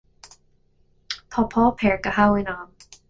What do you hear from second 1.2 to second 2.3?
Tá páipéar go